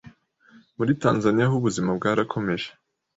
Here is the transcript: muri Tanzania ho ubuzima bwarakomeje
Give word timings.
muri 0.77 0.91
Tanzania 1.03 1.49
ho 1.49 1.55
ubuzima 1.59 1.89
bwarakomeje 1.97 2.67